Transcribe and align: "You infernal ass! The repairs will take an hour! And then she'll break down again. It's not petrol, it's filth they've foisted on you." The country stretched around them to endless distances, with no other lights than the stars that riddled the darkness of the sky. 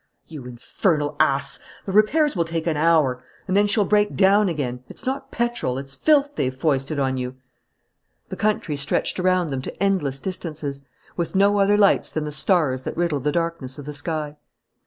"You 0.25 0.47
infernal 0.47 1.15
ass! 1.19 1.59
The 1.85 1.91
repairs 1.91 2.35
will 2.35 2.43
take 2.43 2.65
an 2.65 2.75
hour! 2.75 3.23
And 3.47 3.55
then 3.55 3.67
she'll 3.67 3.85
break 3.85 4.15
down 4.15 4.49
again. 4.49 4.83
It's 4.89 5.05
not 5.05 5.29
petrol, 5.31 5.77
it's 5.77 5.93
filth 5.93 6.33
they've 6.35 6.55
foisted 6.55 6.97
on 6.97 7.17
you." 7.17 7.35
The 8.29 8.35
country 8.35 8.75
stretched 8.77 9.19
around 9.19 9.49
them 9.51 9.61
to 9.61 9.83
endless 9.83 10.17
distances, 10.17 10.81
with 11.15 11.35
no 11.35 11.59
other 11.59 11.77
lights 11.77 12.09
than 12.09 12.23
the 12.23 12.31
stars 12.31 12.81
that 12.81 12.97
riddled 12.97 13.25
the 13.25 13.31
darkness 13.31 13.77
of 13.77 13.85
the 13.85 13.93
sky. 13.93 14.37